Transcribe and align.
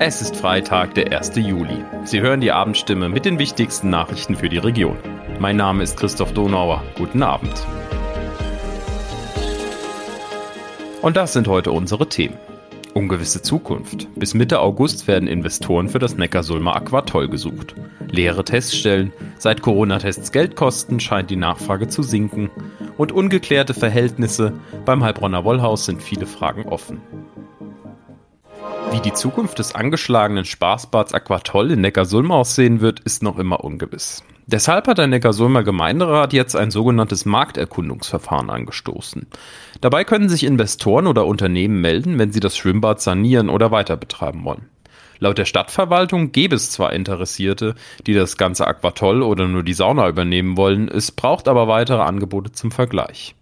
Es 0.00 0.22
ist 0.22 0.36
Freitag, 0.36 0.94
der 0.94 1.10
1. 1.10 1.32
Juli. 1.34 1.84
Sie 2.04 2.20
hören 2.20 2.40
die 2.40 2.52
Abendstimme 2.52 3.08
mit 3.08 3.24
den 3.24 3.40
wichtigsten 3.40 3.90
Nachrichten 3.90 4.36
für 4.36 4.48
die 4.48 4.58
Region. 4.58 4.96
Mein 5.40 5.56
Name 5.56 5.82
ist 5.82 5.96
Christoph 5.96 6.32
Donauer. 6.32 6.84
Guten 6.96 7.20
Abend. 7.20 7.66
Und 11.02 11.16
das 11.16 11.32
sind 11.32 11.48
heute 11.48 11.72
unsere 11.72 12.08
Themen. 12.08 12.36
Ungewisse 12.94 13.42
Zukunft. 13.42 14.06
Bis 14.14 14.34
Mitte 14.34 14.60
August 14.60 15.08
werden 15.08 15.28
Investoren 15.28 15.88
für 15.88 15.98
das 15.98 16.16
Neckarsulmer 16.16 16.76
Aquatoll 16.76 17.28
gesucht. 17.28 17.74
Leere 18.08 18.44
Teststellen. 18.44 19.12
Seit 19.38 19.62
Corona-Tests 19.62 20.30
Geld 20.30 20.54
kosten, 20.54 21.00
scheint 21.00 21.28
die 21.28 21.36
Nachfrage 21.36 21.88
zu 21.88 22.04
sinken. 22.04 22.50
Und 22.96 23.10
ungeklärte 23.10 23.74
Verhältnisse. 23.74 24.52
Beim 24.84 25.02
Heilbronner 25.02 25.42
Wollhaus 25.42 25.86
sind 25.86 26.04
viele 26.04 26.26
Fragen 26.26 26.66
offen. 26.66 27.00
Wie 28.90 29.00
die 29.00 29.12
Zukunft 29.12 29.58
des 29.58 29.74
angeschlagenen 29.74 30.44
Spaßbads 30.44 31.12
Aquatoll 31.12 31.72
in 31.72 31.82
Neckarsulm 31.82 32.32
aussehen 32.32 32.80
wird, 32.80 33.00
ist 33.00 33.22
noch 33.22 33.38
immer 33.38 33.62
ungewiss. 33.62 34.24
Deshalb 34.46 34.88
hat 34.88 34.96
der 34.96 35.06
Neckarsulmer 35.06 35.62
Gemeinderat 35.62 36.32
jetzt 36.32 36.56
ein 36.56 36.70
sogenanntes 36.70 37.26
Markterkundungsverfahren 37.26 38.48
angestoßen. 38.48 39.26
Dabei 39.82 40.04
können 40.04 40.30
sich 40.30 40.44
Investoren 40.44 41.06
oder 41.06 41.26
Unternehmen 41.26 41.82
melden, 41.82 42.18
wenn 42.18 42.32
sie 42.32 42.40
das 42.40 42.56
Schwimmbad 42.56 43.02
sanieren 43.02 43.50
oder 43.50 43.70
weiter 43.70 43.98
betreiben 43.98 44.42
wollen. 44.44 44.70
Laut 45.18 45.36
der 45.36 45.44
Stadtverwaltung 45.44 46.32
gäbe 46.32 46.56
es 46.56 46.70
zwar 46.70 46.94
Interessierte, 46.94 47.74
die 48.06 48.14
das 48.14 48.38
ganze 48.38 48.66
Aquatoll 48.66 49.22
oder 49.22 49.48
nur 49.48 49.64
die 49.64 49.74
Sauna 49.74 50.08
übernehmen 50.08 50.56
wollen, 50.56 50.88
es 50.88 51.12
braucht 51.12 51.46
aber 51.46 51.68
weitere 51.68 52.00
Angebote 52.00 52.52
zum 52.52 52.70
Vergleich. 52.70 53.34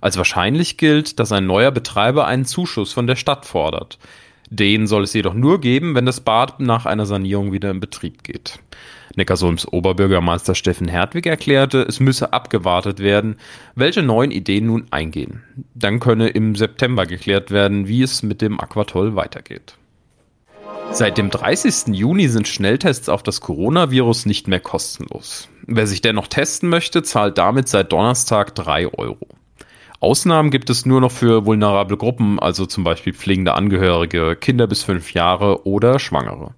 Als 0.00 0.16
wahrscheinlich 0.16 0.76
gilt, 0.76 1.18
dass 1.18 1.32
ein 1.32 1.46
neuer 1.46 1.70
Betreiber 1.70 2.26
einen 2.26 2.44
Zuschuss 2.44 2.92
von 2.92 3.06
der 3.06 3.16
Stadt 3.16 3.46
fordert. 3.46 3.98
Den 4.54 4.86
soll 4.86 5.04
es 5.04 5.14
jedoch 5.14 5.32
nur 5.32 5.62
geben, 5.62 5.94
wenn 5.94 6.04
das 6.04 6.20
Bad 6.20 6.60
nach 6.60 6.84
einer 6.84 7.06
Sanierung 7.06 7.52
wieder 7.52 7.70
in 7.70 7.80
Betrieb 7.80 8.22
geht. 8.22 8.58
Neckarsulms 9.16 9.66
Oberbürgermeister 9.66 10.54
Steffen 10.54 10.88
Hertwig 10.88 11.24
erklärte, 11.24 11.80
es 11.88 12.00
müsse 12.00 12.34
abgewartet 12.34 12.98
werden, 12.98 13.36
welche 13.76 14.02
neuen 14.02 14.30
Ideen 14.30 14.66
nun 14.66 14.86
eingehen. 14.90 15.42
Dann 15.74 16.00
könne 16.00 16.28
im 16.28 16.54
September 16.54 17.06
geklärt 17.06 17.50
werden, 17.50 17.88
wie 17.88 18.02
es 18.02 18.22
mit 18.22 18.42
dem 18.42 18.60
Aquatoll 18.60 19.16
weitergeht. 19.16 19.78
Seit 20.90 21.16
dem 21.16 21.30
30. 21.30 21.94
Juni 21.94 22.28
sind 22.28 22.46
Schnelltests 22.46 23.08
auf 23.08 23.22
das 23.22 23.40
Coronavirus 23.40 24.26
nicht 24.26 24.48
mehr 24.48 24.60
kostenlos. 24.60 25.48
Wer 25.66 25.86
sich 25.86 26.02
dennoch 26.02 26.26
testen 26.26 26.68
möchte, 26.68 27.02
zahlt 27.02 27.38
damit 27.38 27.68
seit 27.68 27.90
Donnerstag 27.90 28.54
3 28.54 28.88
Euro. 28.98 29.28
Ausnahmen 30.02 30.50
gibt 30.50 30.68
es 30.68 30.84
nur 30.84 31.00
noch 31.00 31.12
für 31.12 31.46
vulnerable 31.46 31.96
Gruppen, 31.96 32.40
also 32.40 32.66
zum 32.66 32.82
Beispiel 32.82 33.14
pflegende 33.14 33.54
Angehörige, 33.54 34.34
Kinder 34.34 34.66
bis 34.66 34.82
fünf 34.82 35.14
Jahre 35.14 35.64
oder 35.64 36.00
Schwangere. 36.00 36.54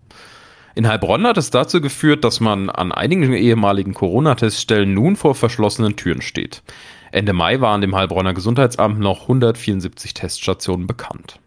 In 0.75 0.89
Heilbronn 0.89 1.27
hat 1.27 1.37
es 1.37 1.51
dazu 1.51 1.83
geführt, 1.83 2.25
dass 2.25 2.41
man 2.41 2.71
an 2.71 2.91
einigen 2.91 3.35
ehemaligen 3.35 3.93
Corona-Teststellen 3.93 4.95
nun 4.95 5.15
vor 5.15 5.35
verschlossenen 5.35 5.95
Türen 5.95 6.23
steht. 6.23 6.63
Ende 7.13 7.35
Mai 7.35 7.61
waren 7.61 7.83
dem 7.83 7.95
Heilbronner 7.95 8.33
Gesundheitsamt 8.33 8.99
noch 8.99 9.25
174 9.25 10.15
Teststationen 10.15 10.87
bekannt. 10.87 11.39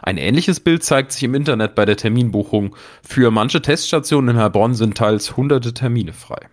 Ein 0.00 0.16
ähnliches 0.16 0.60
Bild 0.60 0.82
zeigt 0.82 1.12
sich 1.12 1.24
im 1.24 1.34
Internet 1.34 1.74
bei 1.74 1.84
der 1.84 1.98
Terminbuchung. 1.98 2.74
Für 3.06 3.30
manche 3.30 3.60
Teststationen 3.60 4.36
in 4.36 4.40
Heilbronn 4.40 4.72
sind 4.72 4.96
teils 4.96 5.36
hunderte 5.36 5.74
Termine 5.74 6.14
frei. 6.14 6.48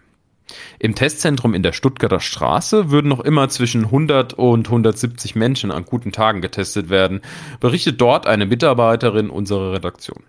Im 0.80 0.96
Testzentrum 0.96 1.54
in 1.54 1.64
der 1.64 1.72
Stuttgarter 1.72 2.20
Straße 2.20 2.92
würden 2.92 3.08
noch 3.08 3.22
immer 3.22 3.50
zwischen 3.50 3.86
100 3.86 4.34
und 4.34 4.68
170 4.68 5.36
Menschen 5.36 5.72
an 5.72 5.86
guten 5.86 6.12
Tagen 6.12 6.42
getestet 6.42 6.90
werden, 6.90 7.22
berichtet 7.60 8.02
dort 8.02 8.28
eine 8.28 8.46
Mitarbeiterin 8.46 9.30
unserer 9.30 9.74
Redaktion. 9.74 10.24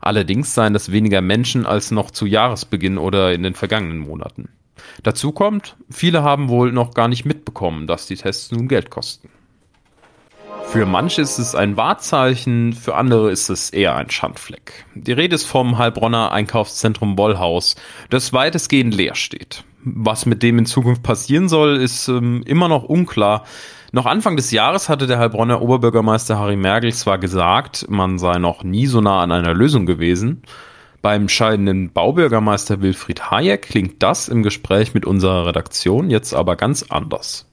Allerdings 0.00 0.54
seien 0.54 0.72
das 0.72 0.90
weniger 0.90 1.20
Menschen 1.20 1.64
als 1.64 1.90
noch 1.90 2.10
zu 2.10 2.26
Jahresbeginn 2.26 2.98
oder 2.98 3.32
in 3.32 3.42
den 3.42 3.54
vergangenen 3.54 4.00
Monaten. 4.00 4.48
Dazu 5.02 5.32
kommt, 5.32 5.76
viele 5.90 6.22
haben 6.22 6.48
wohl 6.48 6.72
noch 6.72 6.94
gar 6.94 7.08
nicht 7.08 7.24
mitbekommen, 7.24 7.86
dass 7.86 8.06
die 8.06 8.16
Tests 8.16 8.50
nun 8.50 8.68
Geld 8.68 8.90
kosten. 8.90 9.28
Für 10.72 10.86
manche 10.86 11.20
ist 11.20 11.38
es 11.38 11.54
ein 11.54 11.76
Wahrzeichen, 11.76 12.72
für 12.72 12.94
andere 12.94 13.30
ist 13.30 13.50
es 13.50 13.68
eher 13.68 13.94
ein 13.94 14.08
Schandfleck. 14.08 14.86
Die 14.94 15.12
Rede 15.12 15.34
ist 15.34 15.44
vom 15.44 15.76
Heilbronner 15.76 16.32
Einkaufszentrum 16.32 17.18
Wollhaus, 17.18 17.76
das 18.08 18.32
weitestgehend 18.32 18.94
leer 18.94 19.14
steht. 19.14 19.64
Was 19.84 20.24
mit 20.24 20.42
dem 20.42 20.58
in 20.58 20.64
Zukunft 20.64 21.02
passieren 21.02 21.50
soll, 21.50 21.76
ist 21.76 22.08
ähm, 22.08 22.42
immer 22.46 22.68
noch 22.68 22.84
unklar. 22.84 23.44
Noch 23.92 24.06
Anfang 24.06 24.36
des 24.36 24.50
Jahres 24.50 24.88
hatte 24.88 25.06
der 25.06 25.18
Heilbronner 25.18 25.60
Oberbürgermeister 25.60 26.38
Harry 26.38 26.56
Merkel 26.56 26.94
zwar 26.94 27.18
gesagt, 27.18 27.84
man 27.90 28.18
sei 28.18 28.38
noch 28.38 28.64
nie 28.64 28.86
so 28.86 29.02
nah 29.02 29.20
an 29.20 29.30
einer 29.30 29.52
Lösung 29.52 29.84
gewesen. 29.84 30.40
Beim 31.02 31.28
scheidenden 31.28 31.92
Baubürgermeister 31.92 32.80
Wilfried 32.80 33.30
Hayek 33.30 33.60
klingt 33.60 34.02
das 34.02 34.28
im 34.28 34.42
Gespräch 34.42 34.94
mit 34.94 35.04
unserer 35.04 35.48
Redaktion 35.48 36.08
jetzt 36.08 36.32
aber 36.32 36.56
ganz 36.56 36.86
anders. 36.88 37.46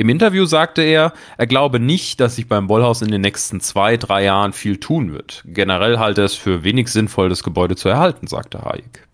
Im 0.00 0.08
Interview 0.08 0.46
sagte 0.46 0.80
er, 0.80 1.12
er 1.36 1.46
glaube 1.46 1.78
nicht, 1.78 2.20
dass 2.20 2.36
sich 2.36 2.48
beim 2.48 2.70
Wollhaus 2.70 3.02
in 3.02 3.10
den 3.10 3.20
nächsten 3.20 3.60
zwei, 3.60 3.98
drei 3.98 4.24
Jahren 4.24 4.54
viel 4.54 4.78
tun 4.78 5.12
wird. 5.12 5.42
Generell 5.44 5.98
halte 5.98 6.22
es 6.22 6.34
für 6.34 6.64
wenig 6.64 6.88
sinnvoll, 6.88 7.28
das 7.28 7.42
Gebäude 7.42 7.76
zu 7.76 7.90
erhalten, 7.90 8.26
sagte 8.26 8.62
Hayek. 8.64 9.06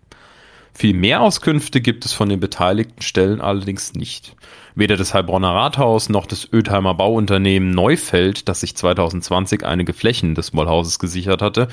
Viel 0.73 0.93
mehr 0.93 1.19
Auskünfte 1.19 1.81
gibt 1.81 2.05
es 2.05 2.13
von 2.13 2.29
den 2.29 2.39
beteiligten 2.39 3.01
Stellen 3.01 3.41
allerdings 3.41 3.95
nicht. 3.95 4.37
Weder 4.75 4.95
das 4.95 5.13
Heilbronner 5.13 5.53
Rathaus 5.53 6.07
noch 6.07 6.25
das 6.25 6.53
Ötheimer 6.53 6.93
Bauunternehmen 6.93 7.71
Neufeld, 7.71 8.47
das 8.47 8.61
sich 8.61 8.77
2020 8.77 9.65
einige 9.65 9.91
Flächen 9.91 10.35
des 10.35 10.53
Wollhauses 10.53 10.99
gesichert 10.99 11.41
hatte, 11.41 11.67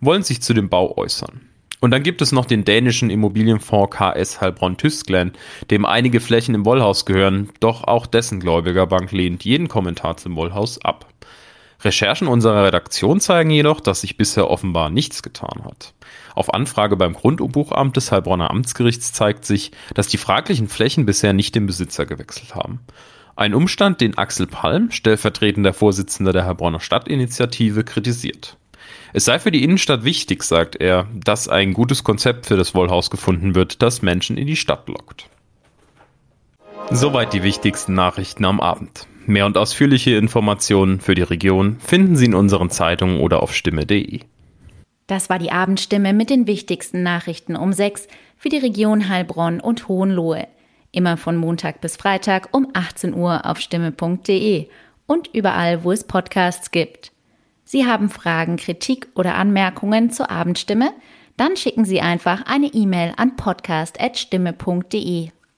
wollen 0.00 0.24
sich 0.24 0.42
zu 0.42 0.54
dem 0.54 0.68
Bau 0.70 0.96
äußern. 0.96 1.40
Und 1.86 1.92
dann 1.92 2.02
gibt 2.02 2.20
es 2.20 2.32
noch 2.32 2.46
den 2.46 2.64
dänischen 2.64 3.10
Immobilienfonds 3.10 3.96
KS 3.96 4.40
Heilbronn-Tüsklen, 4.40 5.34
dem 5.70 5.84
einige 5.84 6.18
Flächen 6.18 6.56
im 6.56 6.64
Wollhaus 6.64 7.06
gehören, 7.06 7.50
doch 7.60 7.84
auch 7.84 8.06
dessen 8.06 8.40
Gläubigerbank 8.40 9.12
lehnt 9.12 9.44
jeden 9.44 9.68
Kommentar 9.68 10.16
zum 10.16 10.34
Wollhaus 10.34 10.84
ab. 10.84 11.06
Recherchen 11.82 12.26
unserer 12.26 12.64
Redaktion 12.64 13.20
zeigen 13.20 13.50
jedoch, 13.50 13.78
dass 13.78 14.00
sich 14.00 14.16
bisher 14.16 14.50
offenbar 14.50 14.90
nichts 14.90 15.22
getan 15.22 15.62
hat. 15.64 15.94
Auf 16.34 16.52
Anfrage 16.52 16.96
beim 16.96 17.12
Grundbuchamt 17.12 17.96
des 17.96 18.10
Heilbronner 18.10 18.50
Amtsgerichts 18.50 19.12
zeigt 19.12 19.44
sich, 19.44 19.70
dass 19.94 20.08
die 20.08 20.18
fraglichen 20.18 20.66
Flächen 20.66 21.06
bisher 21.06 21.34
nicht 21.34 21.54
den 21.54 21.66
Besitzer 21.66 22.04
gewechselt 22.04 22.56
haben. 22.56 22.80
Ein 23.36 23.54
Umstand, 23.54 24.00
den 24.00 24.18
Axel 24.18 24.48
Palm, 24.48 24.90
stellvertretender 24.90 25.72
Vorsitzender 25.72 26.32
der 26.32 26.46
Heilbronner 26.46 26.80
Stadtinitiative, 26.80 27.84
kritisiert. 27.84 28.56
Es 29.12 29.24
sei 29.24 29.38
für 29.38 29.50
die 29.50 29.64
Innenstadt 29.64 30.04
wichtig, 30.04 30.42
sagt 30.42 30.76
er, 30.76 31.06
dass 31.14 31.48
ein 31.48 31.72
gutes 31.72 32.04
Konzept 32.04 32.46
für 32.46 32.56
das 32.56 32.74
Wollhaus 32.74 33.10
gefunden 33.10 33.54
wird, 33.54 33.82
das 33.82 34.02
Menschen 34.02 34.36
in 34.36 34.46
die 34.46 34.56
Stadt 34.56 34.88
lockt. 34.88 35.28
Soweit 36.90 37.32
die 37.32 37.42
wichtigsten 37.42 37.94
Nachrichten 37.94 38.44
am 38.44 38.60
Abend. 38.60 39.06
Mehr 39.26 39.46
und 39.46 39.58
ausführliche 39.58 40.16
Informationen 40.16 41.00
für 41.00 41.16
die 41.16 41.22
Region 41.22 41.80
finden 41.80 42.14
Sie 42.14 42.26
in 42.26 42.34
unseren 42.34 42.70
Zeitungen 42.70 43.20
oder 43.20 43.42
auf 43.42 43.52
stimme.de. 43.52 44.20
Das 45.08 45.28
war 45.28 45.38
die 45.38 45.50
Abendstimme 45.50 46.12
mit 46.12 46.30
den 46.30 46.46
wichtigsten 46.46 47.02
Nachrichten 47.02 47.56
um 47.56 47.72
sechs 47.72 48.06
für 48.36 48.48
die 48.48 48.58
Region 48.58 49.08
Heilbronn 49.08 49.60
und 49.60 49.88
Hohenlohe. 49.88 50.46
Immer 50.92 51.16
von 51.16 51.36
Montag 51.36 51.80
bis 51.80 51.96
Freitag 51.96 52.48
um 52.52 52.68
18 52.72 53.14
Uhr 53.14 53.46
auf 53.46 53.60
stimme.de 53.60 54.68
und 55.06 55.28
überall, 55.34 55.84
wo 55.84 55.92
es 55.92 56.04
Podcasts 56.04 56.70
gibt. 56.70 57.12
Sie 57.66 57.84
haben 57.84 58.08
Fragen, 58.08 58.56
Kritik 58.56 59.08
oder 59.16 59.34
Anmerkungen 59.34 60.10
zur 60.10 60.30
Abendstimme? 60.30 60.92
Dann 61.36 61.56
schicken 61.56 61.84
Sie 61.84 62.00
einfach 62.00 62.46
eine 62.46 62.68
E-Mail 62.68 63.12
an 63.16 63.34
podcast.stimme.de. 63.36 65.30